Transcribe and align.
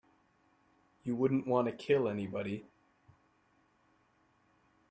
You 1.03 1.15
wouldn't 1.15 1.45
want 1.45 1.67
to 1.67 1.71
kill 1.75 2.07
anybody. 2.07 2.65